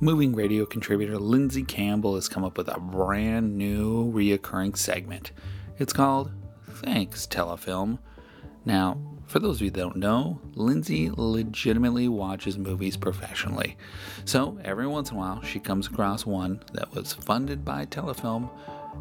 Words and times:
moving 0.00 0.34
radio 0.34 0.66
contributor 0.66 1.18
Lindsay 1.18 1.62
Campbell 1.62 2.16
has 2.16 2.28
come 2.28 2.44
up 2.44 2.58
with 2.58 2.68
a 2.68 2.78
brand 2.78 3.56
new 3.56 4.12
reoccurring 4.12 4.76
segment. 4.76 5.32
It's 5.78 5.92
called 5.92 6.32
Thanks 6.68 7.26
Telefilm. 7.26 7.98
Now, 8.64 9.00
for 9.26 9.38
those 9.38 9.56
of 9.56 9.62
you 9.62 9.70
that 9.70 9.80
don't 9.80 9.96
know, 9.96 10.40
Lindsay 10.54 11.10
legitimately 11.10 12.08
watches 12.08 12.58
movies 12.58 12.96
professionally. 12.96 13.76
So 14.24 14.58
every 14.62 14.86
once 14.86 15.10
in 15.10 15.16
a 15.16 15.20
while, 15.20 15.42
she 15.42 15.58
comes 15.58 15.86
across 15.86 16.26
one 16.26 16.62
that 16.74 16.94
was 16.94 17.14
funded 17.14 17.64
by 17.64 17.86
Telefilm, 17.86 18.50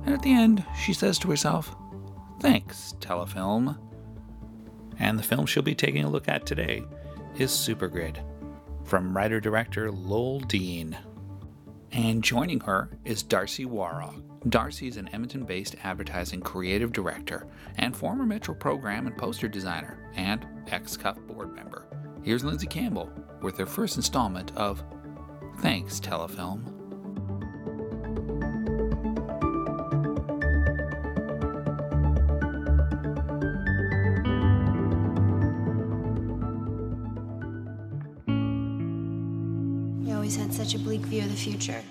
and 0.05 0.13
at 0.13 0.21
the 0.21 0.33
end, 0.33 0.65
she 0.79 0.93
says 0.93 1.19
to 1.19 1.29
herself, 1.29 1.75
Thanks, 2.39 2.93
Telefilm. 2.99 3.77
And 4.99 5.19
the 5.19 5.23
film 5.23 5.45
she'll 5.45 5.63
be 5.63 5.75
taking 5.75 6.05
a 6.05 6.09
look 6.09 6.29
at 6.29 6.45
today 6.45 6.83
is 7.37 7.51
Supergrid 7.51 8.23
from 8.85 9.15
writer 9.15 9.39
director 9.39 9.91
Lowell 9.91 10.39
Dean. 10.39 10.97
And 11.91 12.23
joining 12.23 12.59
her 12.61 12.89
is 13.03 13.23
Darcy 13.23 13.65
Warog. 13.65 14.21
Darcy 14.49 14.87
is 14.87 14.97
an 14.97 15.09
Edmonton 15.11 15.43
based 15.43 15.75
advertising 15.83 16.41
creative 16.41 16.91
director 16.91 17.47
and 17.77 17.95
former 17.95 18.25
Metro 18.25 18.53
program 18.53 19.07
and 19.07 19.17
poster 19.17 19.47
designer 19.47 20.11
and 20.15 20.45
ex 20.67 20.95
Cuff 20.95 21.17
board 21.21 21.55
member. 21.55 21.87
Here's 22.21 22.43
Lindsay 22.43 22.67
Campbell 22.67 23.11
with 23.41 23.57
her 23.57 23.65
first 23.65 23.97
installment 23.97 24.55
of 24.55 24.83
Thanks, 25.59 25.99
Telefilm. 25.99 26.74
Such 40.35 40.75
a 40.75 40.79
bleak 40.79 41.01
view 41.01 41.21
of 41.21 41.29
the 41.29 41.35
future. 41.35 41.81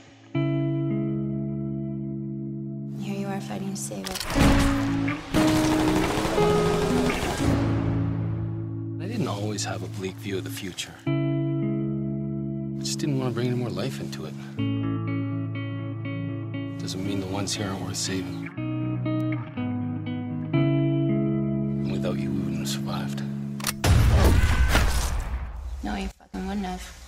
Here 3.02 3.14
you 3.14 3.26
are 3.26 3.40
fighting 3.40 3.70
to 3.70 3.76
save 3.76 4.08
it. 4.08 4.26
I 9.00 9.06
didn't 9.06 9.28
always 9.28 9.64
have 9.64 9.82
a 9.82 9.86
bleak 9.98 10.16
view 10.16 10.38
of 10.38 10.44
the 10.44 10.50
future. 10.50 10.92
I 11.06 12.80
just 12.80 12.98
didn't 12.98 13.18
want 13.18 13.30
to 13.30 13.34
bring 13.34 13.48
any 13.48 13.56
more 13.56 13.70
life 13.70 14.00
into 14.00 14.24
it. 14.26 14.34
Doesn't 16.78 17.06
mean 17.06 17.20
the 17.20 17.26
ones 17.26 17.54
here 17.54 17.68
aren't 17.68 17.82
worth 17.82 17.96
saving. 17.96 18.50
And 20.52 21.92
without 21.92 22.18
you, 22.18 22.30
we 22.30 22.38
wouldn't 22.40 22.58
have 22.58 22.68
survived. 22.68 23.22
No, 25.82 25.94
you 25.96 26.08
fucking 26.08 26.46
wouldn't 26.46 26.66
have. 26.66 27.03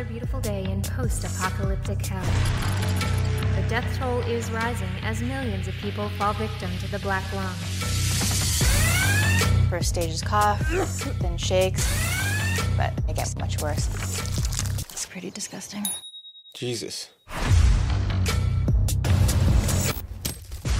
Another 0.00 0.12
beautiful 0.12 0.40
day 0.40 0.64
in 0.64 0.80
post 0.80 1.24
apocalyptic 1.24 2.00
hell. 2.06 2.24
The 3.56 3.68
death 3.68 3.98
toll 3.98 4.20
is 4.20 4.50
rising 4.50 4.88
as 5.02 5.20
millions 5.20 5.68
of 5.68 5.74
people 5.74 6.08
fall 6.10 6.32
victim 6.32 6.70
to 6.80 6.90
the 6.90 6.98
black 7.00 7.22
lung. 7.34 7.52
First 9.68 9.90
stage 9.90 10.08
is 10.08 10.22
cough, 10.22 10.58
then 11.20 11.36
shakes, 11.36 11.86
but 12.78 12.94
it 13.08 13.16
gets 13.16 13.36
much 13.36 13.60
worse. 13.60 13.88
It's 14.90 15.04
pretty 15.04 15.30
disgusting. 15.30 15.86
Jesus. 16.54 17.10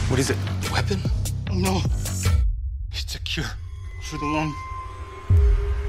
What 0.09 0.19
is 0.19 0.31
it? 0.31 0.39
A 0.69 0.73
weapon? 0.73 0.99
No. 1.53 1.83
It's 2.93 3.15
a 3.17 3.21
cure 3.21 3.51
for 4.05 4.17
the 4.17 4.25
lung. 4.25 4.55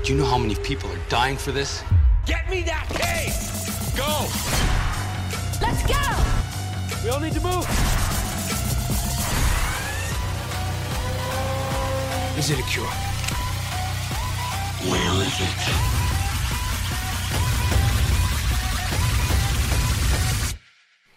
Do 0.04 0.12
you 0.12 0.20
know 0.20 0.26
how 0.26 0.38
many 0.38 0.56
people 0.56 0.92
are 0.92 1.00
dying 1.08 1.38
for 1.38 1.54
this? 1.54 1.82
Get 2.26 2.50
me 2.50 2.62
that 2.64 2.88
cave! 2.90 3.34
Go! 3.98 4.28
Let's 5.62 5.84
go! 5.88 7.04
We 7.04 7.10
all 7.10 7.20
need 7.20 7.34
to 7.34 7.42
move! 7.42 7.66
Is 12.38 12.50
it 12.50 12.60
a 12.60 12.64
cure? 12.64 12.86
Where 14.90 15.14
is 15.26 15.40
it? 15.42 15.92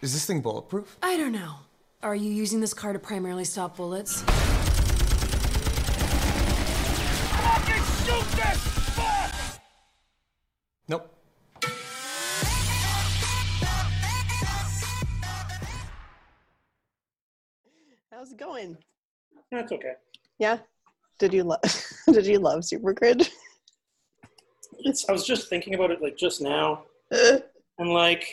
Is 0.01 0.13
this 0.13 0.25
thing 0.25 0.41
bulletproof? 0.41 0.97
I 1.01 1.17
don't 1.17 1.31
know. 1.31 1.55
Are 2.03 2.15
you 2.15 2.29
using 2.31 2.61
this 2.61 2.73
car 2.75 2.93
to 2.93 2.99
primarily 2.99 3.45
stop 3.45 3.77
bullets? 3.77 4.23
It 18.35 18.43
going? 18.43 18.77
That's 19.51 19.71
okay. 19.71 19.93
Yeah. 20.39 20.59
Did 21.19 21.33
you 21.33 21.43
love 21.43 21.59
Did 22.11 22.25
you 22.25 22.39
love 22.39 22.61
Supergrid? 22.61 23.29
It's, 24.79 25.07
I 25.07 25.11
was 25.11 25.25
just 25.25 25.49
thinking 25.49 25.75
about 25.75 25.91
it 25.91 26.01
like 26.01 26.17
just 26.17 26.41
now, 26.41 26.83
uh. 27.11 27.37
and 27.79 27.89
like 27.89 28.27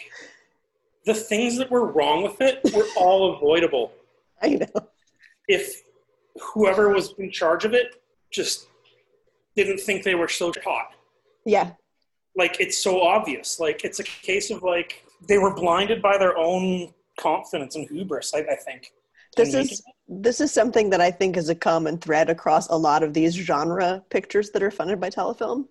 the 1.06 1.14
things 1.14 1.56
that 1.58 1.70
were 1.70 1.86
wrong 1.86 2.22
with 2.22 2.40
it 2.40 2.60
were 2.74 2.86
all 2.96 3.36
avoidable. 3.36 3.92
I 4.42 4.48
know. 4.48 4.88
If 5.46 5.82
whoever 6.40 6.88
was 6.88 7.14
in 7.18 7.30
charge 7.30 7.64
of 7.64 7.74
it 7.74 8.02
just 8.32 8.66
didn't 9.54 9.78
think 9.78 10.02
they 10.02 10.14
were 10.14 10.28
so 10.28 10.52
hot. 10.64 10.94
Yeah. 11.44 11.72
Like 12.36 12.58
it's 12.60 12.82
so 12.82 13.02
obvious. 13.02 13.60
Like 13.60 13.84
it's 13.84 14.00
a 14.00 14.04
case 14.04 14.50
of 14.50 14.62
like 14.62 15.04
they 15.28 15.38
were 15.38 15.54
blinded 15.54 16.02
by 16.02 16.18
their 16.18 16.36
own 16.36 16.92
confidence 17.20 17.76
and 17.76 17.88
hubris. 17.88 18.32
I, 18.34 18.40
I 18.40 18.56
think. 18.56 18.92
This 19.36 19.54
is 19.54 19.82
this 20.08 20.40
is 20.40 20.52
something 20.52 20.90
that 20.90 21.00
I 21.00 21.10
think 21.10 21.36
is 21.36 21.48
a 21.48 21.54
common 21.54 21.98
thread 21.98 22.28
across 22.28 22.68
a 22.68 22.76
lot 22.76 23.02
of 23.02 23.14
these 23.14 23.34
genre 23.34 24.02
pictures 24.10 24.50
that 24.50 24.62
are 24.62 24.70
funded 24.70 25.00
by 25.00 25.08
Telefilm, 25.08 25.68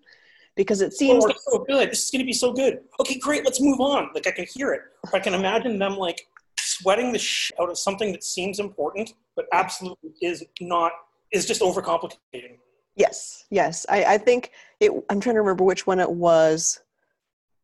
because 0.56 0.82
it 0.82 0.94
seems 0.94 1.24
oh, 1.24 1.34
so 1.52 1.66
good. 1.66 1.92
This 1.92 2.06
is 2.06 2.12
going 2.12 2.22
to 2.22 2.26
be 2.26 2.34
so 2.34 2.52
good. 2.52 2.80
Okay, 3.00 3.20
great. 3.20 3.46
Let's 3.46 3.62
move 3.62 3.80
on. 3.80 4.10
Like 4.16 4.28
I 4.28 4.32
can 4.32 4.48
hear 4.52 4.74
it. 4.74 4.82
I 5.14 5.20
can 5.20 5.34
imagine 5.36 5.78
them 5.78 5.96
like 5.96 6.28
sweating 6.60 7.12
the 7.12 7.20
shit 7.20 7.60
out 7.60 7.70
of 7.70 7.78
something 7.78 8.12
that 8.14 8.24
seems 8.24 8.60
important, 8.60 9.14
but 9.36 9.46
absolutely 9.54 10.12
is 10.22 10.44
not. 10.60 10.92
Is 11.32 11.46
just 11.46 11.62
overcomplicating. 11.62 12.58
Yes, 12.96 13.46
yes. 13.52 13.86
I, 13.88 14.04
I 14.04 14.18
think 14.18 14.52
it. 14.80 14.92
I'm 15.10 15.20
trying 15.20 15.36
to 15.36 15.42
remember 15.42 15.64
which 15.64 15.86
one 15.86 16.00
it 16.00 16.12
was. 16.12 16.82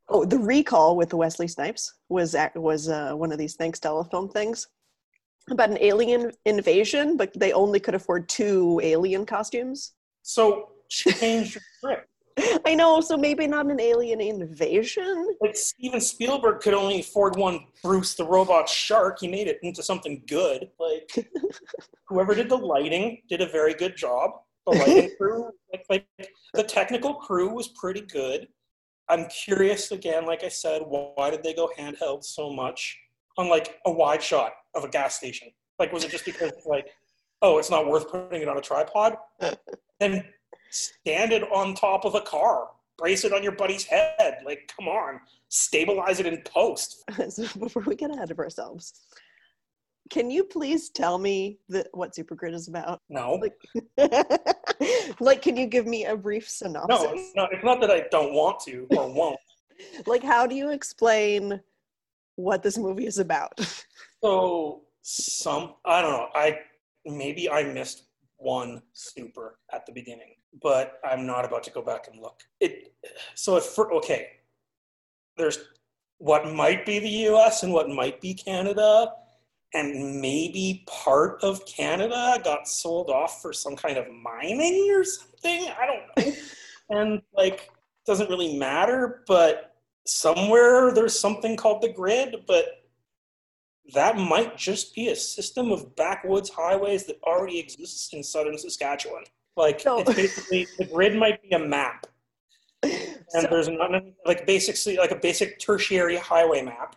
Oh, 0.10 0.24
the 0.24 0.38
recall 0.38 0.96
with 0.96 1.10
the 1.10 1.18
Wesley 1.18 1.48
Snipes 1.50 1.96
was 2.08 2.36
was 2.56 2.88
uh, 2.88 3.14
one 3.14 3.32
of 3.32 3.38
these 3.38 3.56
thanks 3.56 3.80
telefilm 3.80 4.32
things 4.32 4.68
about 5.50 5.70
an 5.70 5.78
alien 5.80 6.32
invasion, 6.46 7.18
but 7.18 7.32
they 7.38 7.54
only 7.54 7.80
could 7.80 7.96
afford 7.96 8.28
two 8.28 8.80
alien 8.84 9.26
costumes. 9.26 9.94
So 10.24 10.70
change 10.90 11.56
your 11.56 11.64
script. 11.78 12.08
I 12.66 12.76
know, 12.76 13.02
so 13.02 13.18
maybe 13.18 13.48
not 13.48 13.66
an 13.66 13.80
alien 13.80 14.22
invasion. 14.22 15.36
Like 15.42 15.56
Steven 15.56 16.00
Spielberg 16.00 16.60
could 16.60 16.74
only 16.74 17.00
afford 17.00 17.36
one 17.36 17.62
Bruce 17.84 18.14
the 18.14 18.26
Robot 18.26 18.70
Shark. 18.70 19.20
He 19.22 19.28
made 19.28 19.48
it 19.48 19.60
into 19.64 19.82
something 19.82 20.22
good. 20.28 20.70
Like 20.80 21.28
whoever 22.08 22.36
did 22.36 22.50
the 22.50 22.58
lighting 22.58 23.22
did 23.28 23.42
a 23.42 23.48
very 23.48 23.74
good 23.74 23.96
job. 23.96 24.32
The 24.68 24.78
lighting 24.78 25.12
crew, 25.18 25.50
like, 25.72 25.86
like 25.90 26.30
the 26.54 26.64
technical 26.64 27.16
crew 27.16 27.50
was 27.50 27.70
pretty 27.70 28.02
good. 28.02 28.48
I'm 29.10 29.28
curious 29.28 29.92
again, 29.92 30.26
like 30.26 30.44
I 30.44 30.50
said, 30.50 30.82
why 30.86 31.32
did 31.32 31.42
they 31.42 31.54
go 31.54 31.72
handheld 31.78 32.24
so 32.24 32.52
much 32.52 33.00
on 33.38 33.50
like 33.50 33.80
a 33.86 33.92
wide 33.92 34.22
shot 34.22 34.54
of 34.76 34.84
a 34.84 34.90
gas 34.90 35.16
station? 35.16 35.50
Like 35.80 35.94
was 35.94 36.04
it 36.04 36.12
just 36.12 36.26
because 36.26 36.52
like, 36.66 36.88
oh, 37.42 37.58
it's 37.58 37.70
not 37.70 37.88
worth 37.88 38.10
putting 38.10 38.42
it 38.42 38.48
on 38.48 38.58
a 38.58 38.62
tripod? 38.62 39.18
Then 40.00 40.26
stand 40.70 41.32
it 41.32 41.42
on 41.52 41.74
top 41.74 42.06
of 42.06 42.14
a 42.14 42.22
car, 42.22 42.68
brace 43.00 43.24
it 43.26 43.34
on 43.34 43.42
your 43.42 43.54
buddy's 43.54 43.84
head. 43.84 44.44
Like, 44.46 44.72
come 44.78 44.88
on, 44.88 45.20
stabilize 45.50 46.20
it 46.20 46.28
in 46.28 46.40
post. 46.44 47.04
so 47.30 47.48
before 47.58 47.82
we 47.82 47.96
get 47.96 48.14
ahead 48.14 48.30
of 48.30 48.38
ourselves, 48.38 48.94
can 50.10 50.30
you 50.32 50.44
please 50.44 50.90
tell 50.90 51.18
me 51.18 51.60
the, 51.68 51.86
what 51.94 52.14
Supergrid 52.14 52.54
is 52.54 52.68
about? 52.68 53.02
No. 53.10 53.34
Like, 53.42 53.56
like, 55.20 55.42
can 55.42 55.58
you 55.58 55.66
give 55.66 55.86
me 55.86 56.06
a 56.06 56.16
brief 56.16 56.50
synopsis? 56.50 57.32
No, 57.36 57.44
not, 57.44 57.54
it's 57.54 57.64
not 57.64 57.82
that 57.82 57.92
I 57.92 58.06
don't 58.12 58.34
want 58.34 58.60
to 58.68 58.88
or 58.92 59.12
won't. 59.12 59.40
Like, 60.06 60.24
how 60.24 60.48
do 60.48 60.56
you 60.56 60.72
explain 60.72 61.60
what 62.38 62.64
this 62.64 62.78
movie 62.78 63.06
is 63.06 63.20
about? 63.20 63.60
So 64.24 64.82
some 65.04 65.76
I 65.86 66.02
don't 66.02 66.12
know. 66.12 66.30
I 66.34 66.58
maybe 67.06 67.48
I 67.52 67.62
missed 67.62 68.08
one 68.38 68.82
super 68.94 69.60
at 69.72 69.86
the 69.86 69.92
beginning, 69.92 70.34
but 70.60 70.94
I'm 71.06 71.28
not 71.28 71.46
about 71.46 71.62
to 71.66 71.72
go 71.72 71.84
back 71.84 72.08
and 72.12 72.20
look. 72.20 72.42
It 72.60 72.96
so 73.36 73.58
if 73.58 73.78
okay, 73.78 74.30
there's 75.38 75.60
what 76.18 76.52
might 76.52 76.84
be 76.84 76.98
the 76.98 77.10
U.S. 77.30 77.62
and 77.62 77.72
what 77.72 77.90
might 77.90 78.20
be 78.20 78.34
Canada, 78.34 79.12
and 79.76 80.20
maybe 80.20 80.84
part 80.88 81.44
of 81.44 81.64
Canada 81.68 82.42
got 82.44 82.68
sold 82.68 83.12
off 83.12 83.42
for 83.42 83.54
some 83.54 83.76
kind 83.76 83.98
of 83.98 84.08
mining 84.10 84.90
or 84.92 85.04
something. 85.04 85.70
I 85.80 85.86
don't 85.86 86.28
know. 86.28 86.34
and 86.90 87.22
like 87.36 87.70
doesn't 88.06 88.30
really 88.30 88.58
matter. 88.58 89.24
But 89.28 89.77
somewhere 90.08 90.94
there's 90.94 91.18
something 91.18 91.56
called 91.56 91.82
the 91.82 91.90
grid, 91.90 92.44
but 92.48 92.66
that 93.94 94.18
might 94.18 94.58
just 94.58 94.94
be 94.94 95.10
a 95.10 95.16
system 95.16 95.72
of 95.72 95.96
backwoods 95.96 96.50
highways 96.50 97.06
that 97.06 97.22
already 97.24 97.60
exists 97.60 98.14
in 98.14 98.24
southern 98.24 98.58
Saskatchewan. 98.58 99.24
Like 99.56 99.80
So- 99.80 100.00
it's 100.00 100.14
basically 100.14 100.68
the 100.78 100.86
grid 100.86 101.16
might 101.16 101.42
be 101.42 101.52
a 101.52 101.60
map, 101.60 102.08
and 102.84 103.48
there's 103.50 103.70
not 103.70 103.92
like 104.26 104.46
basically 104.46 104.98
like 104.98 105.12
a 105.12 105.16
basic 105.16 105.60
tertiary 105.60 106.18
highway 106.18 106.62
map, 106.62 106.96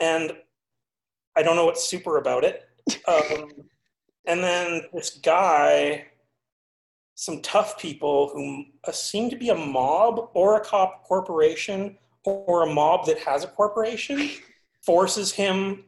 and 0.00 0.32
I 1.36 1.42
don't 1.42 1.56
know 1.56 1.66
what's 1.66 1.84
super 1.84 2.18
about 2.18 2.44
it. 2.44 2.68
Um, 3.06 3.52
and 4.26 4.42
then 4.42 4.82
this 4.92 5.10
guy, 5.10 6.06
some 7.14 7.40
tough 7.42 7.78
people 7.78 8.30
who 8.32 8.64
uh, 8.86 8.92
seem 8.92 9.30
to 9.30 9.36
be 9.36 9.50
a 9.50 9.54
mob 9.54 10.30
or 10.34 10.56
a 10.56 10.64
cop 10.64 11.04
corporation 11.04 11.96
or 12.28 12.62
a 12.62 12.72
mob 12.72 13.06
that 13.06 13.18
has 13.20 13.44
a 13.44 13.48
corporation, 13.48 14.30
forces 14.84 15.32
him 15.32 15.84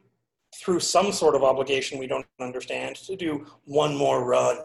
through 0.55 0.79
some 0.79 1.11
sort 1.11 1.35
of 1.35 1.43
obligation 1.43 1.97
we 1.97 2.07
don't 2.07 2.25
understand 2.39 2.95
to 2.95 3.15
do 3.15 3.45
one 3.65 3.95
more 3.95 4.25
run, 4.25 4.57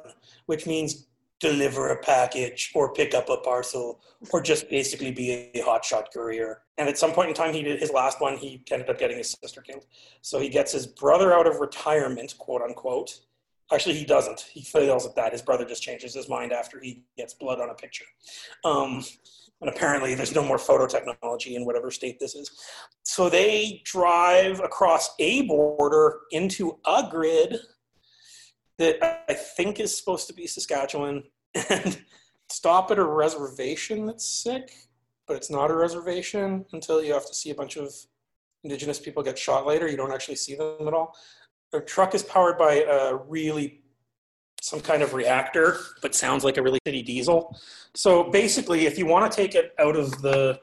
which 0.47 0.67
means 0.67 1.07
deliver 1.39 1.91
a 1.91 2.03
package 2.03 2.73
or 2.75 2.93
pick 2.93 3.15
up 3.15 3.29
a 3.29 3.37
parcel 3.39 4.01
or 4.31 4.41
just 4.41 4.69
basically 4.71 5.13
be 5.13 5.51
a 5.55 5.61
hotshot 5.61 6.07
courier. 6.13 6.63
And 6.79 6.89
at 6.89 6.99
some 6.99 7.13
point 7.13 7.29
in 7.29 7.35
time, 7.35 7.53
he 7.53 7.63
did 7.63 7.79
his 7.79 7.93
last 7.93 8.21
one. 8.21 8.37
He 8.37 8.63
ended 8.71 8.89
up 8.89 8.99
getting 8.99 9.19
his 9.19 9.37
sister 9.43 9.61
killed. 9.61 9.85
So 10.23 10.41
he 10.41 10.49
gets 10.49 10.73
his 10.73 10.87
brother 10.87 11.35
out 11.35 11.47
of 11.47 11.61
retirement, 11.61 12.35
quote 12.39 12.63
unquote. 12.63 13.21
Actually, 13.73 13.97
he 13.97 14.05
doesn't. 14.05 14.41
He 14.53 14.63
fails 14.63 15.07
at 15.07 15.17
that. 15.17 15.33
His 15.33 15.43
brother 15.43 15.65
just 15.65 15.83
changes 15.83 16.15
his 16.15 16.29
mind 16.29 16.53
after 16.53 16.79
he 16.81 17.05
gets 17.17 17.35
blood 17.35 17.61
on 17.61 17.71
a 17.71 17.75
picture. 17.75 18.05
Um, 18.65 19.05
and 19.61 19.71
apparently, 19.71 20.15
there's 20.15 20.35
no 20.35 20.45
more 20.45 20.59
photo 20.59 20.87
technology 20.87 21.57
in 21.57 21.65
whatever 21.65 21.91
state 21.91 22.21
this 22.21 22.35
is. 22.35 22.51
So 23.03 23.29
they 23.29 23.83
drive 23.85 24.61
across 24.61 25.15
a 25.19 25.43
border 25.43 26.21
into 26.31 26.79
a 26.87 27.09
grid 27.11 27.59
that 28.79 29.25
I 29.29 29.35
think 29.35 29.81
is 29.81 29.97
supposed 29.97 30.27
to 30.29 30.35
be 30.35 30.47
Saskatchewan 30.47 31.25
and 31.71 32.05
stop 32.51 32.91
at 32.91 32.99
a 32.99 33.05
reservation 33.05 34.07
that's 34.07 34.29
sick, 34.29 34.73
but 35.27 35.37
it's 35.37 35.51
not 35.51 35.71
a 35.71 35.75
reservation 35.75 36.67
until 36.73 37.03
you 37.03 37.13
have 37.15 37.27
to 37.27 37.35
see 37.35 37.51
a 37.51 37.55
bunch 37.55 37.77
of 37.77 37.93
indigenous 38.63 39.01
people 39.01 39.23
get 39.23 39.39
shot 39.39 39.67
later. 39.67 39.89
You 39.89 39.97
don't 39.97 40.13
actually 40.13 40.37
see 40.37 40.55
them 40.55 40.87
at 40.87 40.95
all. 40.95 41.17
Their 41.73 41.83
truck 41.83 42.15
is 42.15 42.23
powered 42.23 42.59
by 42.59 42.85
a 42.89 43.17
really 43.17 43.83
some 44.63 44.81
kind 44.81 45.03
of 45.03 45.15
reactor, 45.15 45.79
but 46.03 46.15
sounds 46.15 46.43
like 46.43 46.57
a 46.57 46.63
really 46.63 46.81
shitty 46.87 47.05
diesel. 47.05 47.57
So 47.95 48.25
basically, 48.25 48.87
if 48.87 48.99
you 48.99 49.07
want 49.07 49.31
to 49.31 49.37
take 49.37 49.55
it 49.55 49.73
out 49.79 49.97
of 49.97 50.11
the 50.23 50.59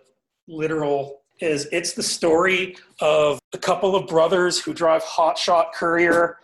literal, 0.47 1.21
is 1.39 1.67
it's 1.71 1.93
the 1.93 2.03
story 2.03 2.75
of 2.99 3.39
a 3.53 3.57
couple 3.57 3.95
of 3.95 4.07
brothers 4.07 4.59
who 4.59 4.73
drive 4.73 5.03
hotshot 5.03 5.73
courier 5.73 6.37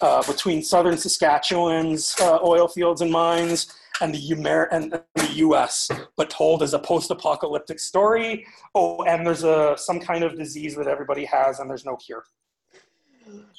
uh, 0.00 0.22
between 0.22 0.62
southern 0.62 0.96
Saskatchewan's 0.96 2.16
uh, 2.20 2.38
oil 2.42 2.68
fields 2.68 3.00
and 3.00 3.10
mines 3.10 3.74
and 4.00 4.14
the, 4.14 4.30
Umer- 4.30 4.68
and 4.72 4.92
the 4.92 5.32
U.S., 5.34 5.90
but 6.16 6.30
told 6.30 6.62
as 6.62 6.72
a 6.72 6.78
post-apocalyptic 6.78 7.78
story. 7.78 8.46
Oh, 8.74 9.02
and 9.04 9.26
there's 9.26 9.44
a 9.44 9.74
some 9.76 10.00
kind 10.00 10.24
of 10.24 10.36
disease 10.36 10.74
that 10.76 10.86
everybody 10.86 11.24
has, 11.26 11.60
and 11.60 11.68
there's 11.68 11.84
no 11.84 11.96
cure. 11.96 12.24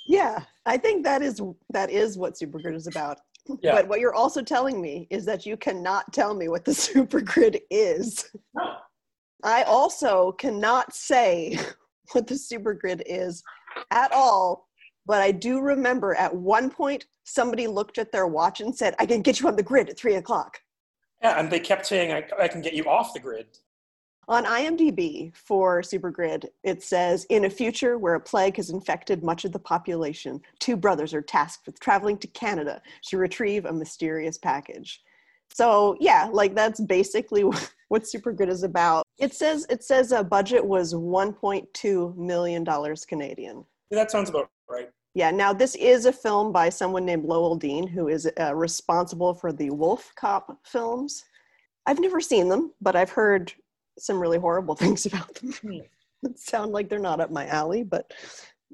Yeah, 0.07 0.43
I 0.65 0.77
think 0.77 1.03
that 1.03 1.21
is 1.21 1.41
that 1.71 1.89
is 1.89 2.17
what 2.17 2.35
Supergrid 2.35 2.75
is 2.75 2.87
about. 2.87 3.19
Yeah. 3.61 3.73
But 3.73 3.87
what 3.87 3.99
you're 3.99 4.13
also 4.13 4.41
telling 4.41 4.81
me 4.81 5.07
is 5.09 5.25
that 5.25 5.45
you 5.45 5.57
cannot 5.57 6.13
tell 6.13 6.33
me 6.33 6.47
what 6.47 6.63
the 6.63 6.71
supergrid 6.87 7.59
is. 7.69 8.29
I 9.43 9.63
also 9.63 10.33
cannot 10.33 10.93
say 10.93 11.57
what 12.11 12.27
the 12.27 12.35
supergrid 12.35 13.01
is 13.05 13.43
at 13.89 14.11
all. 14.11 14.67
But 15.07 15.21
I 15.21 15.31
do 15.31 15.59
remember 15.59 16.13
at 16.13 16.35
one 16.35 16.69
point 16.69 17.05
somebody 17.23 17.65
looked 17.65 17.97
at 17.97 18.11
their 18.11 18.27
watch 18.27 18.61
and 18.61 18.75
said, 18.75 18.95
"I 18.99 19.05
can 19.05 19.21
get 19.21 19.39
you 19.39 19.47
on 19.47 19.55
the 19.55 19.63
grid 19.63 19.89
at 19.89 19.97
three 19.97 20.15
o'clock." 20.15 20.59
Yeah, 21.21 21.39
and 21.39 21.51
they 21.51 21.59
kept 21.59 21.85
saying, 21.85 22.11
I, 22.11 22.23
I 22.39 22.47
can 22.47 22.61
get 22.61 22.73
you 22.73 22.85
off 22.85 23.13
the 23.13 23.19
grid. 23.19 23.45
On 24.27 24.45
IMDb 24.45 25.35
for 25.35 25.81
Supergrid, 25.81 26.45
it 26.63 26.83
says 26.83 27.25
In 27.25 27.45
a 27.45 27.49
future 27.49 27.97
where 27.97 28.15
a 28.15 28.19
plague 28.19 28.57
has 28.57 28.69
infected 28.69 29.23
much 29.23 29.45
of 29.45 29.51
the 29.51 29.59
population, 29.59 30.39
two 30.59 30.77
brothers 30.77 31.13
are 31.13 31.21
tasked 31.21 31.65
with 31.65 31.79
traveling 31.79 32.17
to 32.19 32.27
Canada 32.27 32.81
to 33.07 33.17
retrieve 33.17 33.65
a 33.65 33.73
mysterious 33.73 34.37
package. 34.37 35.01
So, 35.53 35.97
yeah, 35.99 36.29
like 36.31 36.55
that's 36.55 36.79
basically 36.79 37.43
what 37.89 38.03
Supergrid 38.03 38.49
is 38.49 38.63
about. 38.63 39.03
It 39.17 39.33
says 39.33 39.65
it 39.69 39.83
says 39.83 40.11
a 40.11 40.23
budget 40.23 40.65
was 40.65 40.93
1.2 40.93 42.15
million 42.15 42.63
dollars 42.63 43.05
Canadian. 43.05 43.65
That 43.89 44.11
sounds 44.11 44.29
about 44.29 44.49
right. 44.69 44.89
Yeah, 45.13 45.31
now 45.31 45.51
this 45.51 45.75
is 45.75 46.05
a 46.05 46.13
film 46.13 46.53
by 46.53 46.69
someone 46.69 47.05
named 47.05 47.25
Lowell 47.25 47.55
Dean, 47.55 47.85
who 47.85 48.07
is 48.07 48.29
uh, 48.39 48.55
responsible 48.55 49.33
for 49.33 49.51
the 49.51 49.69
Wolf 49.71 50.13
Cop 50.15 50.57
films. 50.65 51.25
I've 51.85 51.99
never 51.99 52.21
seen 52.21 52.47
them, 52.47 52.71
but 52.79 52.95
I've 52.95 53.09
heard 53.09 53.51
some 53.99 54.19
really 54.19 54.37
horrible 54.37 54.75
things 54.81 55.05
about 55.05 55.33
them. 55.35 55.53
that 56.23 56.39
sound 56.39 56.71
like 56.71 56.89
they're 56.89 56.99
not 56.99 57.19
up 57.19 57.31
my 57.31 57.47
alley, 57.47 57.83
but 57.83 58.13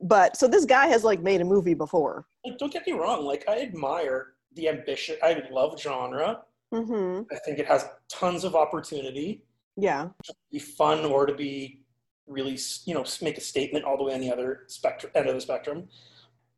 but 0.03 0.37
so 0.37 0.47
this 0.47 0.65
guy 0.65 0.87
has 0.87 1.03
like 1.03 1.21
made 1.21 1.41
a 1.41 1.45
movie 1.45 1.73
before. 1.73 2.25
Like, 2.45 2.57
don't 2.57 2.71
get 2.71 2.85
me 2.85 2.93
wrong. 2.93 3.25
Like, 3.25 3.43
I 3.49 3.61
admire 3.61 4.33
the 4.53 4.69
ambition. 4.69 5.17
I 5.23 5.41
love 5.51 5.79
genre. 5.81 6.41
hmm 6.71 7.21
I 7.31 7.35
think 7.45 7.59
it 7.59 7.65
has 7.67 7.85
tons 8.11 8.43
of 8.43 8.55
opportunity. 8.55 9.43
Yeah, 9.75 10.09
to 10.23 10.33
be 10.51 10.59
fun 10.59 11.05
or 11.05 11.25
to 11.25 11.33
be 11.33 11.81
really, 12.27 12.57
you 12.85 12.93
know, 12.93 13.05
make 13.21 13.37
a 13.37 13.41
statement 13.41 13.85
all 13.85 13.97
the 13.97 14.03
way 14.03 14.13
on 14.13 14.21
the 14.21 14.31
other 14.31 14.63
spectrum 14.67 15.11
end 15.15 15.27
of 15.29 15.35
the 15.35 15.41
spectrum. 15.41 15.87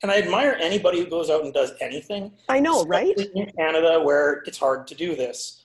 And 0.02 0.12
I 0.12 0.18
admire 0.18 0.58
anybody 0.62 1.00
who 1.00 1.08
goes 1.10 1.30
out 1.30 1.44
and 1.44 1.54
does 1.54 1.74
anything. 1.82 2.32
I 2.48 2.60
know, 2.62 2.86
right? 2.86 3.14
In 3.36 3.52
Canada, 3.58 4.02
where 4.02 4.42
it's 4.46 4.58
hard 4.58 4.88
to 4.88 4.96
do 4.96 5.16
this. 5.16 5.59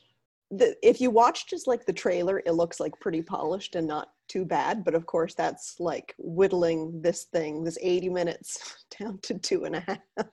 The, 0.58 0.76
if 0.82 1.00
you 1.00 1.10
watch 1.10 1.46
just 1.46 1.66
like 1.66 1.84
the 1.86 1.92
trailer, 1.92 2.42
it 2.46 2.52
looks 2.52 2.80
like 2.80 2.98
pretty 3.00 3.22
polished 3.22 3.74
and 3.74 3.86
not 3.86 4.08
too 4.28 4.44
bad. 4.44 4.84
But 4.84 4.94
of 4.94 5.06
course, 5.06 5.34
that's 5.34 5.78
like 5.80 6.14
whittling 6.18 7.00
this 7.02 7.24
thing, 7.24 7.64
this 7.64 7.78
80 7.80 8.10
minutes, 8.10 8.84
down 8.98 9.18
to 9.22 9.38
two 9.38 9.64
and 9.64 9.76
a 9.76 9.80
half. 9.80 10.26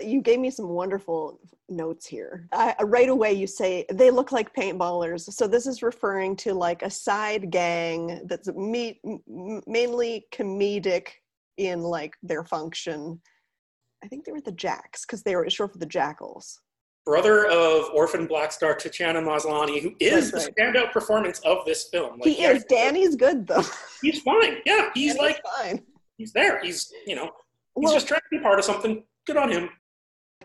You 0.00 0.20
gave 0.20 0.40
me 0.40 0.50
some 0.50 0.68
wonderful 0.68 1.38
notes 1.68 2.06
here. 2.06 2.48
I, 2.52 2.74
uh, 2.80 2.86
right 2.86 3.08
away, 3.08 3.34
you 3.34 3.46
say 3.46 3.84
they 3.92 4.10
look 4.10 4.32
like 4.32 4.54
paintballers. 4.54 5.32
So 5.32 5.46
this 5.46 5.66
is 5.66 5.82
referring 5.82 6.34
to 6.36 6.54
like 6.54 6.82
a 6.82 6.90
side 6.90 7.50
gang 7.50 8.22
that's 8.26 8.48
me, 8.48 9.00
mainly 9.66 10.26
comedic 10.32 11.08
in 11.56 11.82
like 11.82 12.14
their 12.22 12.42
function. 12.42 13.20
I 14.02 14.08
think 14.08 14.24
they 14.24 14.32
were 14.32 14.40
the 14.40 14.52
Jacks 14.52 15.04
because 15.06 15.22
they 15.22 15.36
were 15.36 15.48
short 15.50 15.72
for 15.72 15.78
the 15.78 15.86
Jackals. 15.86 16.58
Brother 17.04 17.46
of 17.46 17.86
orphan 17.94 18.26
black 18.26 18.52
star 18.52 18.74
Tatiana 18.74 19.20
Maslany, 19.20 19.82
who 19.82 19.92
is 19.98 20.30
That's 20.30 20.46
the 20.46 20.52
standout 20.52 20.92
performance 20.92 21.40
of 21.40 21.64
this 21.66 21.88
film. 21.88 22.20
Like, 22.20 22.28
he 22.28 22.44
is. 22.44 22.64
Danny's 22.64 23.16
good 23.16 23.46
though. 23.46 23.64
He's 24.00 24.20
fine. 24.20 24.58
Yeah, 24.64 24.90
he's 24.94 25.14
Danny's 25.14 25.18
like 25.34 25.40
fine. 25.58 25.82
he's 26.16 26.32
there. 26.32 26.62
He's 26.62 26.92
you 27.06 27.16
know 27.16 27.24
he's 27.24 27.84
Well- 27.86 27.94
just 27.94 28.06
trying 28.08 28.20
to 28.20 28.36
be 28.36 28.38
part 28.38 28.58
of 28.58 28.64
something. 28.64 29.02
Good 29.26 29.36
on 29.36 29.50
him. 29.50 29.68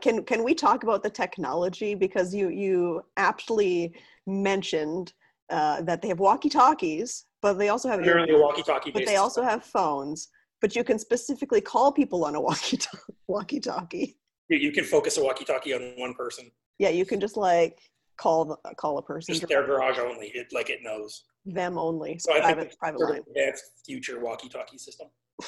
Can 0.01 0.23
can 0.23 0.43
we 0.43 0.53
talk 0.55 0.83
about 0.83 1.03
the 1.03 1.09
technology 1.09 1.93
because 1.95 2.33
you 2.33 2.49
you 2.49 3.01
aptly 3.17 3.95
mentioned 4.25 5.13
uh, 5.49 5.81
that 5.83 6.01
they 6.01 6.07
have 6.07 6.19
walkie 6.19 6.49
talkies, 6.49 7.25
but 7.41 7.53
they 7.53 7.69
also 7.69 7.87
have 7.87 7.99
Primarily 7.99 8.33
a 8.33 8.37
walkie-talkie 8.37 8.91
but 8.91 9.05
they 9.05 9.15
also 9.15 9.41
have 9.41 9.63
phones. 9.63 10.27
But 10.59 10.75
you 10.75 10.83
can 10.83 10.97
specifically 10.99 11.61
call 11.61 11.91
people 11.91 12.25
on 12.25 12.35
a 12.35 12.41
walkie 12.41 12.79
walkie 13.27 13.59
talkie. 13.59 14.17
You, 14.49 14.57
you 14.57 14.71
can 14.71 14.83
focus 14.83 15.17
a 15.17 15.23
walkie-talkie 15.23 15.73
on 15.73 15.93
one 15.97 16.13
person. 16.13 16.51
Yeah, 16.79 16.89
you 16.89 17.05
can 17.05 17.19
just 17.19 17.37
like 17.37 17.79
call 18.17 18.59
call 18.77 18.97
a 18.97 19.01
person, 19.01 19.33
Just 19.35 19.47
their 19.47 19.65
garage 19.65 19.99
only. 19.99 20.27
It 20.27 20.47
like 20.51 20.69
it 20.69 20.79
knows. 20.83 21.23
them 21.45 21.77
only, 21.77 22.19
So 22.19 22.33
I 22.33 22.39
private 22.39 22.61
think 22.69 22.79
private 22.79 22.99
sort 22.99 23.11
line. 23.11 23.19
of 23.19 23.27
advanced 23.27 23.63
future 23.85 24.19
walkie-talkie 24.19 24.77
system. 24.77 25.07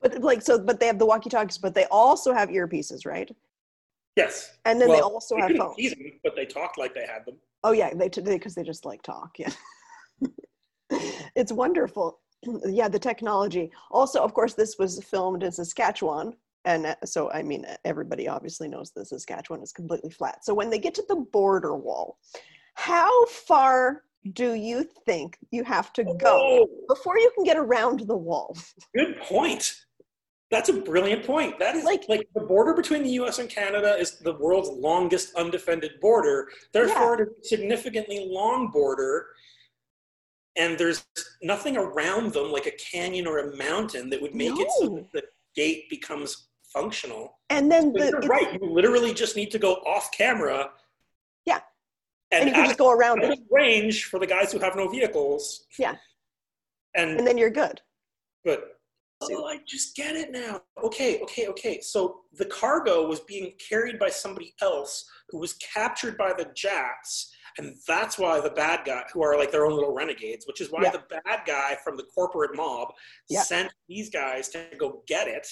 But 0.00 0.22
like 0.22 0.42
so, 0.42 0.58
but 0.60 0.78
they 0.78 0.86
have 0.86 1.00
the 1.00 1.06
walkie 1.06 1.28
talkies, 1.28 1.58
but 1.58 1.74
they 1.74 1.84
also 1.90 2.32
have 2.32 2.50
earpieces, 2.50 3.04
right? 3.04 3.28
Yes. 4.14 4.56
And 4.64 4.80
then 4.80 4.88
they 4.88 5.00
also 5.00 5.36
you 5.36 5.42
have 5.42 5.56
phones. 5.56 5.76
them, 5.90 6.12
but 6.22 6.36
they 6.36 6.46
talked 6.46 6.78
like 6.78 6.94
they 6.94 7.06
had 7.06 7.24
them. 7.26 7.36
Oh 7.64 7.72
yeah, 7.72 7.92
they 7.92 8.08
because 8.08 8.54
they, 8.54 8.62
just 8.62 8.84
like 8.84 9.02
talk. 9.02 9.36
Yeah, 9.38 9.50
it's 11.34 11.52
wonderful. 11.52 12.20
Yeah, 12.64 12.86
the 12.86 13.00
technology. 13.00 13.72
Also, 13.90 14.22
of 14.22 14.32
course, 14.32 14.54
this 14.54 14.78
was 14.78 15.02
filmed 15.02 15.42
in 15.42 15.50
Saskatchewan, 15.50 16.36
and 16.68 16.86
uh, 16.86 16.94
so 17.04 17.30
I 17.30 17.42
mean, 17.42 17.66
everybody 17.84 18.28
obviously 18.28 18.68
knows 18.68 18.92
that 18.92 19.06
Saskatchewan 19.06 19.62
is 19.62 19.72
completely 19.72 20.10
flat. 20.10 20.44
So 20.44 20.52
when 20.54 20.70
they 20.70 20.78
get 20.78 20.94
to 20.96 21.04
the 21.08 21.16
border 21.16 21.74
wall, 21.74 22.18
how 22.74 23.26
far 23.26 24.04
do 24.34 24.52
you 24.52 24.86
think 25.06 25.38
you 25.50 25.64
have 25.64 25.92
to 25.94 26.04
go 26.04 26.18
Oh, 26.24 26.68
before 26.86 27.18
you 27.18 27.30
can 27.34 27.44
get 27.44 27.56
around 27.56 28.00
the 28.00 28.16
wall? 28.16 28.56
good 28.94 29.18
point. 29.22 29.74
That's 30.50 30.68
a 30.68 30.74
brilliant 30.74 31.26
point. 31.26 31.58
That 31.58 31.74
is 31.74 31.84
like, 31.84 32.04
like 32.08 32.26
the 32.34 32.40
border 32.40 32.74
between 32.74 33.02
the 33.02 33.10
U.S. 33.10 33.38
and 33.38 33.50
Canada 33.50 33.96
is 33.98 34.18
the 34.18 34.34
world's 34.34 34.70
longest 34.70 35.34
undefended 35.34 36.00
border. 36.00 36.48
Therefore, 36.72 37.16
yeah. 37.18 37.24
it 37.24 37.28
is 37.28 37.52
a 37.52 37.56
significantly 37.56 38.26
long 38.30 38.70
border, 38.70 39.26
and 40.56 40.78
there's 40.78 41.04
nothing 41.42 41.76
around 41.76 42.32
them 42.32 42.50
like 42.50 42.66
a 42.66 42.72
canyon 42.72 43.26
or 43.26 43.38
a 43.38 43.56
mountain 43.56 44.08
that 44.10 44.22
would 44.22 44.34
make 44.34 44.54
no. 44.54 44.60
it 44.60 44.68
so 44.78 44.88
that 44.88 45.12
the 45.12 45.22
gate 45.54 45.90
becomes 45.90 46.48
functional. 46.72 47.38
And 47.50 47.70
then 47.70 47.92
the, 47.92 48.10
you're 48.10 48.20
right. 48.20 48.60
You 48.60 48.70
literally 48.70 49.14
just 49.14 49.36
need 49.36 49.50
to 49.52 49.58
go 49.58 49.74
off 49.74 50.10
camera. 50.12 50.70
Yeah. 51.44 51.60
And, 52.30 52.42
and 52.42 52.48
you 52.48 52.54
can 52.54 52.64
just 52.66 52.78
go 52.78 52.90
around 52.90 53.22
it. 53.22 53.38
Range 53.50 54.04
for 54.04 54.18
the 54.18 54.26
guys 54.26 54.52
who 54.52 54.58
have 54.58 54.76
no 54.76 54.88
vehicles. 54.88 55.66
Yeah. 55.78 55.96
And 56.94 57.18
and 57.18 57.26
then 57.26 57.38
you're 57.38 57.50
good. 57.50 57.80
But 58.44 58.78
oh, 59.22 59.46
I 59.46 59.58
just 59.66 59.96
get 59.96 60.16
it 60.16 60.30
now. 60.30 60.60
Okay, 60.82 61.20
okay, 61.22 61.48
okay. 61.48 61.80
So 61.80 62.20
the 62.34 62.44
cargo 62.46 63.06
was 63.06 63.20
being 63.20 63.52
carried 63.68 63.98
by 63.98 64.10
somebody 64.10 64.54
else 64.62 65.08
who 65.28 65.38
was 65.38 65.54
captured 65.54 66.16
by 66.16 66.32
the 66.32 66.50
Jacks, 66.54 67.30
and 67.58 67.76
that's 67.86 68.18
why 68.18 68.40
the 68.40 68.50
bad 68.50 68.86
guy, 68.86 69.02
who 69.12 69.22
are 69.22 69.36
like 69.36 69.50
their 69.52 69.66
own 69.66 69.74
little 69.74 69.94
renegades, 69.94 70.46
which 70.46 70.60
is 70.60 70.70
why 70.70 70.82
yeah. 70.82 70.92
the 70.92 71.02
bad 71.10 71.40
guy 71.46 71.76
from 71.84 71.96
the 71.96 72.04
corporate 72.14 72.56
mob 72.56 72.88
yeah. 73.28 73.42
sent 73.42 73.72
these 73.88 74.08
guys 74.08 74.48
to 74.50 74.64
go 74.78 75.02
get 75.06 75.28
it. 75.28 75.46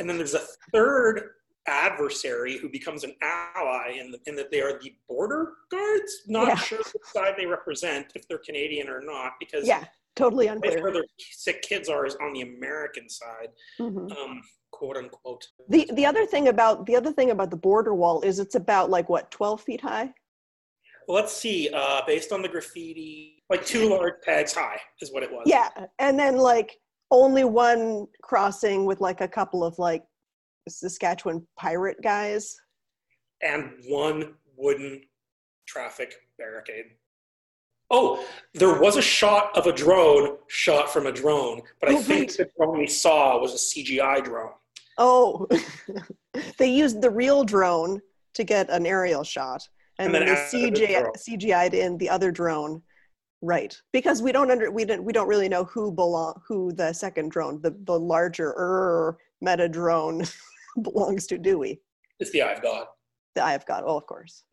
And 0.00 0.08
then 0.08 0.16
there's 0.16 0.34
a 0.34 0.42
third 0.72 1.22
adversary 1.68 2.56
who 2.56 2.68
becomes 2.70 3.04
an 3.04 3.14
ally 3.22 3.98
in, 4.00 4.10
the, 4.10 4.18
in 4.26 4.34
that 4.34 4.50
they 4.50 4.62
are 4.62 4.80
the 4.80 4.94
border 5.08 5.52
guards. 5.70 6.22
Not 6.26 6.48
yeah. 6.48 6.54
sure 6.56 6.78
which 6.78 7.04
side 7.12 7.34
they 7.36 7.46
represent, 7.46 8.12
if 8.14 8.26
they're 8.26 8.38
Canadian 8.38 8.88
or 8.88 9.02
not, 9.04 9.34
because 9.38 9.66
yeah, 9.66 9.84
totally 10.16 10.46
unclear. 10.48 10.82
Where 10.82 10.92
their 10.92 11.04
sick 11.18 11.62
kids 11.62 11.88
are 11.88 12.06
is 12.06 12.16
on 12.16 12.32
the 12.32 12.40
American 12.40 13.08
side, 13.08 13.50
mm-hmm. 13.78 14.10
um, 14.10 14.42
quote 14.72 14.96
unquote. 14.96 15.46
The 15.68 15.88
the 15.92 16.06
other 16.06 16.26
thing 16.26 16.48
about 16.48 16.86
the 16.86 16.96
other 16.96 17.12
thing 17.12 17.30
about 17.30 17.50
the 17.50 17.56
border 17.56 17.94
wall 17.94 18.22
is 18.22 18.38
it's 18.38 18.54
about 18.54 18.90
like 18.90 19.08
what 19.08 19.30
twelve 19.30 19.60
feet 19.60 19.82
high. 19.82 20.12
Well, 21.06 21.16
let's 21.16 21.36
see. 21.36 21.68
Uh, 21.72 22.00
based 22.06 22.32
on 22.32 22.40
the 22.40 22.48
graffiti, 22.48 23.42
like 23.50 23.66
two 23.66 23.90
large 23.90 24.14
pegs 24.24 24.54
high 24.54 24.80
is 25.02 25.12
what 25.12 25.22
it 25.22 25.30
was. 25.30 25.42
Yeah, 25.44 25.68
and 25.98 26.18
then 26.18 26.36
like 26.36 26.78
only 27.10 27.44
one 27.44 28.06
crossing 28.22 28.84
with 28.84 29.00
like 29.00 29.20
a 29.20 29.28
couple 29.28 29.64
of 29.64 29.78
like 29.78 30.04
Saskatchewan 30.68 31.46
pirate 31.58 31.98
guys. 32.02 32.56
And 33.42 33.72
one 33.86 34.34
wooden 34.56 35.02
traffic 35.66 36.14
barricade. 36.38 36.86
Oh, 37.90 38.24
there 38.54 38.80
was 38.80 38.96
a 38.96 39.02
shot 39.02 39.56
of 39.56 39.66
a 39.66 39.72
drone 39.72 40.36
shot 40.48 40.92
from 40.92 41.06
a 41.06 41.12
drone, 41.12 41.62
but 41.80 41.90
I 41.90 41.94
oh, 41.94 42.02
think 42.02 42.30
right. 42.30 42.36
the 42.36 42.50
drone 42.56 42.78
we 42.78 42.86
saw 42.86 43.40
was 43.40 43.52
a 43.52 43.56
CGI 43.56 44.22
drone. 44.22 44.52
Oh, 44.98 45.48
they 46.58 46.70
used 46.70 47.02
the 47.02 47.10
real 47.10 47.42
drone 47.42 48.00
to 48.34 48.44
get 48.44 48.70
an 48.70 48.86
aerial 48.86 49.24
shot, 49.24 49.66
and, 49.98 50.06
and 50.06 50.14
then, 50.14 50.26
then 50.26 50.50
they 50.52 50.70
CGI, 50.70 51.08
CGI'd 51.16 51.74
in 51.74 51.98
the 51.98 52.08
other 52.08 52.30
drone 52.30 52.80
Right, 53.42 53.74
because 53.92 54.20
we 54.20 54.32
don't 54.32 54.50
under 54.50 54.70
we 54.70 54.84
don't 54.84 55.02
we 55.02 55.14
don't 55.14 55.28
really 55.28 55.48
know 55.48 55.64
who 55.64 55.90
belong 55.90 56.40
who 56.46 56.72
the 56.72 56.92
second 56.92 57.30
drone, 57.30 57.60
the 57.62 57.74
the 57.84 57.98
larger 57.98 58.50
er, 58.50 59.18
meta 59.40 59.66
drone, 59.66 60.24
belongs 60.82 61.26
to, 61.28 61.38
do 61.38 61.58
we? 61.58 61.80
It's 62.18 62.30
the 62.32 62.42
Eye 62.42 62.52
of 62.52 62.62
God. 62.62 62.86
The 63.34 63.42
Eye 63.42 63.54
of 63.54 63.64
God. 63.64 63.84
Oh, 63.86 63.96
of 63.96 64.06
course. 64.06 64.44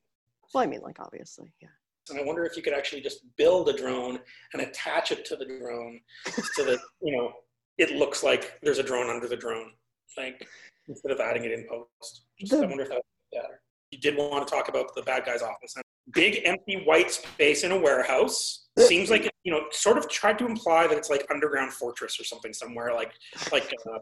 Well, 0.54 0.64
I 0.64 0.68
mean, 0.68 0.80
like 0.82 1.02
obviously, 1.02 1.52
yeah. 1.62 1.68
And 2.10 2.18
I 2.18 2.24
wonder 2.24 2.46
if 2.46 2.56
you 2.56 2.64
could 2.64 2.74
actually 2.74 3.02
just 3.02 3.20
build 3.36 3.68
a 3.68 3.74
drone 3.74 4.20
and 4.54 4.62
attach 4.62 5.12
it 5.12 5.26
to 5.26 5.36
the 5.36 5.46
drone, 5.46 6.00
so 6.54 6.64
that 6.64 6.80
you 7.02 7.18
know 7.18 7.34
it 7.78 7.92
looks 7.92 8.24
like 8.24 8.58
there's 8.64 8.80
a 8.80 8.84
drone 8.84 9.10
under 9.10 9.28
the 9.28 9.36
drone, 9.36 9.72
like 10.18 10.48
instead 10.88 11.12
of 11.12 11.20
adding 11.20 11.44
it 11.44 11.52
in 11.52 11.66
post. 11.68 12.24
Just, 12.40 12.52
the, 12.52 12.60
I 12.60 12.66
wonder 12.66 12.84
if 12.84 12.90
that 12.90 12.96
would 12.96 13.32
be 13.32 13.38
better. 13.38 13.62
You 13.92 14.00
did 14.00 14.16
want 14.16 14.48
to 14.48 14.54
talk 14.54 14.70
about 14.70 14.96
the 14.96 15.02
bad 15.02 15.26
guy's 15.26 15.42
office 15.42 15.76
big 16.14 16.42
empty 16.46 16.84
white 16.86 17.12
space 17.12 17.64
in 17.64 17.72
a 17.72 17.80
warehouse. 17.80 18.66
Seems 18.80 19.10
like 19.10 19.28
you 19.44 19.52
know, 19.52 19.64
sort 19.72 19.98
of 19.98 20.08
tried 20.08 20.38
to 20.38 20.46
imply 20.46 20.86
that 20.86 20.98
it's 20.98 21.10
like 21.10 21.26
underground 21.32 21.74
fortress 21.74 22.20
or 22.20 22.24
something 22.24 22.54
somewhere, 22.54 22.94
like 22.94 23.12
like 23.52 23.74
uh, 23.92 23.98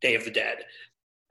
Day 0.00 0.14
of 0.14 0.24
the 0.24 0.30
Dead, 0.30 0.58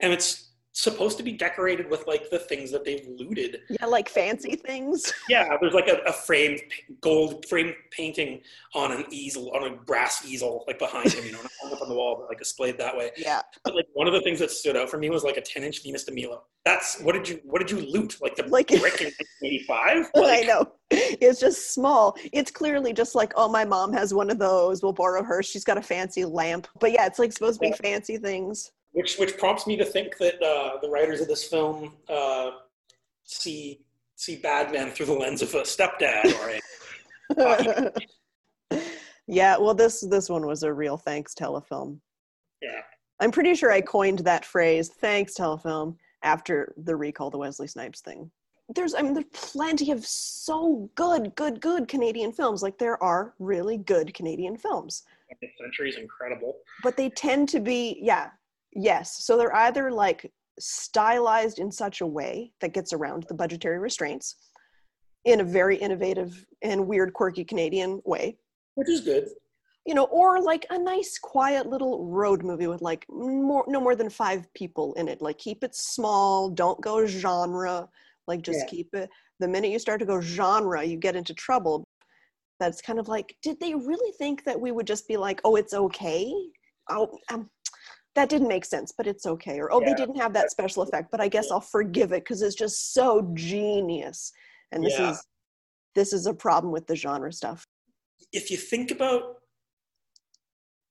and 0.00 0.12
it's 0.12 0.51
supposed 0.72 1.18
to 1.18 1.22
be 1.22 1.32
decorated 1.32 1.90
with 1.90 2.06
like 2.06 2.30
the 2.30 2.38
things 2.38 2.70
that 2.70 2.84
they've 2.84 3.06
looted. 3.18 3.60
Yeah, 3.68 3.86
like 3.86 4.08
fancy 4.08 4.56
things. 4.56 5.12
Yeah, 5.28 5.56
there's 5.60 5.72
like 5.72 5.88
a, 5.88 5.98
a 6.06 6.12
framed 6.12 6.60
gold 7.00 7.46
frame 7.46 7.74
painting 7.90 8.40
on 8.74 8.92
an 8.92 9.04
easel, 9.10 9.50
on 9.52 9.72
a 9.72 9.76
brass 9.76 10.26
easel, 10.26 10.64
like 10.66 10.78
behind 10.78 11.10
him, 11.12 11.24
you 11.24 11.32
know, 11.32 11.38
not 11.62 11.72
up 11.72 11.80
on 11.80 11.88
the 11.88 11.94
wall, 11.94 12.16
but 12.18 12.28
like 12.28 12.38
displayed 12.38 12.76
that 12.78 12.94
way. 12.94 13.12
Yeah. 13.16 13.40
But 13.64 13.74
like 13.74 13.86
one 13.94 14.06
of 14.06 14.12
the 14.12 14.20
things 14.20 14.38
that 14.40 14.50
stood 14.50 14.76
out 14.76 14.90
for 14.90 14.98
me 14.98 15.08
was 15.08 15.22
like 15.22 15.36
a 15.36 15.40
10 15.40 15.62
inch 15.62 15.82
Venus 15.82 16.04
de 16.04 16.12
Milo. 16.12 16.42
That's 16.64 17.00
what 17.00 17.12
did 17.12 17.28
you 17.28 17.40
what 17.44 17.60
did 17.60 17.70
you 17.70 17.80
loot? 17.90 18.18
Like 18.20 18.36
the 18.36 18.42
like, 18.44 18.68
brick 18.68 19.00
in 19.00 19.12
1985? 19.40 20.10
Like, 20.14 20.42
I 20.42 20.46
know. 20.46 20.72
It's 20.90 21.40
just 21.40 21.72
small. 21.72 22.16
It's 22.32 22.50
clearly 22.50 22.92
just 22.92 23.14
like, 23.14 23.32
oh, 23.36 23.48
my 23.48 23.64
mom 23.64 23.92
has 23.94 24.12
one 24.12 24.28
of 24.28 24.38
those. 24.38 24.82
We'll 24.82 24.92
borrow 24.92 25.22
her. 25.22 25.42
She's 25.42 25.64
got 25.64 25.78
a 25.78 25.82
fancy 25.82 26.24
lamp. 26.24 26.68
But 26.80 26.92
yeah, 26.92 27.06
it's 27.06 27.18
like 27.18 27.32
supposed 27.32 27.60
to 27.60 27.70
be 27.70 27.72
fancy 27.72 28.18
things 28.18 28.72
which 28.92 29.16
which 29.16 29.36
prompts 29.38 29.66
me 29.66 29.76
to 29.76 29.84
think 29.84 30.16
that 30.18 30.42
uh, 30.42 30.78
the 30.80 30.88
writers 30.88 31.20
of 31.20 31.28
this 31.28 31.44
film 31.44 31.94
uh, 32.08 32.50
see 33.24 33.80
see 34.16 34.36
Bagman 34.36 34.90
through 34.90 35.06
the 35.06 35.12
lens 35.12 35.42
of 35.42 35.54
a 35.54 35.62
stepdad 35.62 36.26
or 36.38 36.60
a. 38.70 38.80
yeah, 39.26 39.56
well, 39.56 39.74
this 39.74 40.00
this 40.00 40.28
one 40.28 40.46
was 40.46 40.62
a 40.62 40.72
real 40.72 40.96
thanks 40.96 41.34
telefilm. 41.34 41.98
Yeah, 42.60 42.80
I'm 43.20 43.30
pretty 43.30 43.54
sure 43.54 43.72
I 43.72 43.80
coined 43.80 44.20
that 44.20 44.44
phrase 44.44 44.88
"thanks 44.88 45.34
telefilm" 45.34 45.96
after 46.22 46.74
the 46.76 46.94
recall 46.94 47.30
the 47.30 47.38
Wesley 47.38 47.66
Snipes 47.66 48.00
thing. 48.00 48.30
There's, 48.74 48.94
I 48.94 49.02
mean, 49.02 49.12
there's 49.12 49.26
plenty 49.32 49.90
of 49.90 50.06
so 50.06 50.88
good, 50.94 51.34
good, 51.34 51.60
good 51.60 51.88
Canadian 51.88 52.32
films. 52.32 52.62
Like 52.62 52.78
there 52.78 53.02
are 53.02 53.34
really 53.38 53.76
good 53.76 54.14
Canadian 54.14 54.56
films. 54.56 55.02
The 55.40 55.48
Century 55.60 55.90
is 55.90 55.96
incredible. 55.96 56.58
But 56.82 56.96
they 56.96 57.10
tend 57.10 57.48
to 57.50 57.60
be, 57.60 57.98
yeah, 58.00 58.30
Yes. 58.74 59.24
So 59.24 59.36
they're 59.36 59.54
either 59.54 59.90
like 59.90 60.30
stylized 60.58 61.58
in 61.58 61.70
such 61.70 62.00
a 62.00 62.06
way 62.06 62.52
that 62.60 62.74
gets 62.74 62.92
around 62.92 63.24
the 63.28 63.34
budgetary 63.34 63.78
restraints 63.78 64.36
in 65.24 65.40
a 65.40 65.44
very 65.44 65.76
innovative 65.76 66.44
and 66.62 66.86
weird, 66.86 67.12
quirky 67.12 67.44
Canadian 67.44 68.00
way. 68.04 68.36
Which 68.74 68.88
is 68.88 69.00
good. 69.00 69.28
You 69.86 69.94
know, 69.94 70.04
or 70.04 70.40
like 70.40 70.64
a 70.70 70.78
nice, 70.78 71.18
quiet 71.18 71.66
little 71.66 72.06
road 72.06 72.44
movie 72.44 72.68
with 72.68 72.82
like 72.82 73.04
more, 73.08 73.64
no 73.66 73.80
more 73.80 73.96
than 73.96 74.10
five 74.10 74.46
people 74.54 74.94
in 74.94 75.08
it. 75.08 75.20
Like 75.20 75.38
keep 75.38 75.64
it 75.64 75.74
small, 75.74 76.48
don't 76.50 76.80
go 76.80 77.06
genre. 77.06 77.88
Like 78.28 78.42
just 78.42 78.60
yeah. 78.60 78.66
keep 78.66 78.94
it. 78.94 79.10
The 79.40 79.48
minute 79.48 79.70
you 79.70 79.78
start 79.78 80.00
to 80.00 80.06
go 80.06 80.20
genre, 80.20 80.84
you 80.84 80.96
get 80.96 81.16
into 81.16 81.34
trouble. 81.34 81.84
That's 82.60 82.80
kind 82.80 83.00
of 83.00 83.08
like, 83.08 83.34
did 83.42 83.58
they 83.58 83.74
really 83.74 84.12
think 84.18 84.44
that 84.44 84.60
we 84.60 84.70
would 84.70 84.86
just 84.86 85.08
be 85.08 85.16
like, 85.16 85.40
oh, 85.44 85.56
it's 85.56 85.74
okay? 85.74 86.32
Oh, 86.88 87.18
um, 87.32 87.50
that 88.14 88.28
didn't 88.28 88.48
make 88.48 88.64
sense, 88.64 88.92
but 88.96 89.06
it's 89.06 89.26
okay. 89.26 89.58
Or, 89.58 89.72
oh, 89.72 89.80
yeah. 89.80 89.88
they 89.88 89.94
didn't 89.94 90.20
have 90.20 90.34
that 90.34 90.50
special 90.50 90.82
effect, 90.82 91.10
but 91.10 91.20
I 91.20 91.28
guess 91.28 91.50
I'll 91.50 91.60
forgive 91.60 92.12
it 92.12 92.24
because 92.24 92.42
it's 92.42 92.54
just 92.54 92.92
so 92.92 93.30
genius. 93.34 94.32
And 94.70 94.84
this 94.84 94.98
yeah. 94.98 95.10
is 95.10 95.26
this 95.94 96.12
is 96.12 96.26
a 96.26 96.34
problem 96.34 96.72
with 96.72 96.86
the 96.86 96.96
genre 96.96 97.32
stuff. 97.32 97.66
If 98.32 98.50
you 98.50 98.56
think 98.56 98.90
about 98.90 99.36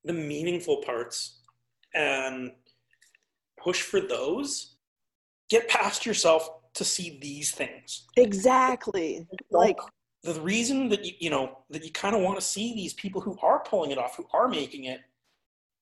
the 0.03 0.13
meaningful 0.13 0.77
parts 0.83 1.41
and 1.93 2.51
push 3.59 3.81
for 3.81 3.99
those, 3.99 4.75
get 5.49 5.67
past 5.67 6.05
yourself 6.05 6.49
to 6.75 6.83
see 6.83 7.19
these 7.21 7.51
things. 7.51 8.05
Exactly. 8.17 9.27
Like 9.49 9.77
the 10.23 10.39
reason 10.41 10.89
that 10.89 11.03
you 11.03 11.13
you 11.19 11.29
know 11.29 11.59
that 11.69 11.83
you 11.83 11.91
kind 11.91 12.15
of 12.15 12.21
want 12.21 12.39
to 12.39 12.45
see 12.45 12.73
these 12.73 12.93
people 12.93 13.21
who 13.21 13.37
are 13.41 13.63
pulling 13.63 13.91
it 13.91 13.97
off, 13.97 14.15
who 14.15 14.25
are 14.33 14.47
making 14.47 14.85
it 14.85 15.01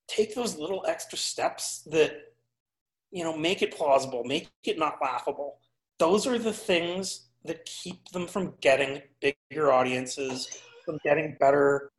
take 0.10 0.36
those 0.36 0.58
little 0.58 0.84
extra 0.88 1.18
steps 1.18 1.82
that 1.92 2.34
you 3.12 3.24
know 3.24 3.36
make 3.36 3.62
it 3.62 3.76
plausible 3.76 4.24
make 4.24 4.50
it 4.66 4.78
not 4.78 4.98
laughable 5.02 5.60
those 6.00 6.28
are 6.28 6.38
the 6.38 6.54
things 6.54 7.28
that 7.46 7.64
keep 7.66 8.10
them 8.10 8.28
from 8.28 8.54
getting 8.62 9.02
bigger 9.22 9.72
audiences 9.72 10.62
from 10.86 11.00
getting 11.04 11.38
better 11.40 11.92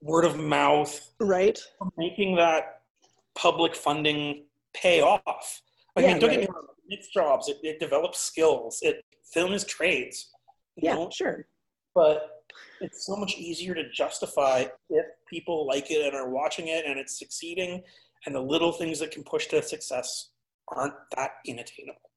word 0.00 0.24
of 0.24 0.38
mouth 0.38 1.12
right 1.20 1.58
from 1.78 1.90
making 1.98 2.36
that 2.36 2.82
public 3.34 3.74
funding 3.74 4.44
pay 4.74 5.00
off 5.00 5.60
i 5.96 6.00
yeah, 6.00 6.08
mean 6.08 6.18
don't 6.18 6.30
right. 6.30 6.40
get 6.40 6.48
me 6.48 6.54
wrong 6.54 6.66
it's 6.88 7.08
jobs 7.08 7.48
it, 7.48 7.58
it 7.62 7.78
develops 7.80 8.18
skills 8.18 8.78
it 8.82 9.04
film 9.32 9.52
is 9.52 9.64
trades 9.64 10.30
yeah 10.76 10.94
know? 10.94 11.10
sure 11.12 11.46
but 11.94 12.37
it's 12.80 13.06
so 13.06 13.16
much 13.16 13.36
easier 13.36 13.74
to 13.74 13.90
justify 13.90 14.64
if 14.90 15.06
people 15.28 15.66
like 15.66 15.90
it 15.90 16.06
and 16.06 16.14
are 16.14 16.30
watching 16.30 16.68
it 16.68 16.84
and 16.86 16.98
it's 16.98 17.18
succeeding 17.18 17.82
and 18.26 18.34
the 18.34 18.40
little 18.40 18.72
things 18.72 18.98
that 18.98 19.10
can 19.10 19.24
push 19.24 19.46
to 19.46 19.62
success 19.62 20.30
aren't 20.68 20.94
that 21.16 21.32
inattainable 21.44 22.07